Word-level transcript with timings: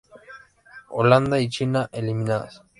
Holanda 0.89 1.39
y 1.39 1.47
China 1.47 1.87
eliminadas. 1.91 2.63